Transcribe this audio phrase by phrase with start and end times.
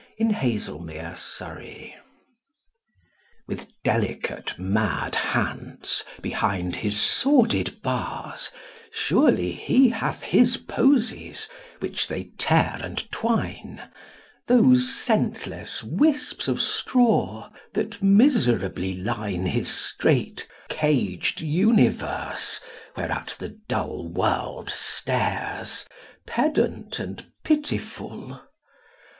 [0.17, 1.91] TO ONE IN BEDLAM
[3.47, 8.49] With delicate, mad hands, behind his sordid bars,
[8.89, 11.47] Surely he hath his posies,
[11.81, 13.79] which they tear and twine;
[14.47, 22.59] Those scentless wisps of straw, that miserably line His strait, caged universe,
[22.97, 25.85] whereat the dull world stares,
[26.25, 28.41] Pedant and pitiful.